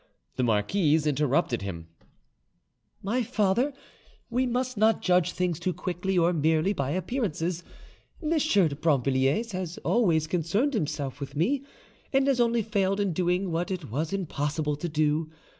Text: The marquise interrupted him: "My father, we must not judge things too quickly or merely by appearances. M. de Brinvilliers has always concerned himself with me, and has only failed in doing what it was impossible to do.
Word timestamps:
The 0.35 0.41
marquise 0.41 1.05
interrupted 1.05 1.61
him: 1.61 1.85
"My 3.03 3.21
father, 3.21 3.71
we 4.31 4.47
must 4.47 4.75
not 4.75 5.03
judge 5.03 5.31
things 5.31 5.59
too 5.59 5.75
quickly 5.75 6.17
or 6.17 6.33
merely 6.33 6.73
by 6.73 6.89
appearances. 6.89 7.63
M. 8.19 8.31
de 8.31 8.75
Brinvilliers 8.75 9.51
has 9.51 9.77
always 9.83 10.25
concerned 10.25 10.73
himself 10.73 11.19
with 11.19 11.35
me, 11.35 11.63
and 12.11 12.25
has 12.25 12.39
only 12.39 12.63
failed 12.63 12.99
in 12.99 13.13
doing 13.13 13.51
what 13.51 13.69
it 13.69 13.91
was 13.91 14.11
impossible 14.11 14.75
to 14.75 14.89
do. 14.89 15.29